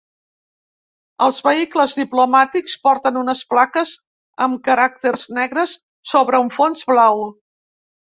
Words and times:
Els 1.25 1.35
vehicles 1.47 1.91
diplomàtics 1.99 2.73
porten 2.87 3.19
unes 3.21 3.43
plaques 3.51 3.91
amb 4.47 4.63
caràcters 4.69 5.27
negres 5.41 5.75
sobre 6.13 6.41
un 6.47 6.51
fons 6.57 6.83
blau. 6.95 7.23